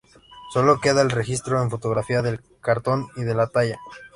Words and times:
Solo 0.51 0.79
queda 0.81 1.03
el 1.03 1.11
registro 1.11 1.61
en 1.61 1.69
fotografía 1.69 2.23
del 2.23 2.41
cartón 2.59 3.09
y 3.17 3.21
de 3.21 3.35
la 3.35 3.45
Talla. 3.45 3.79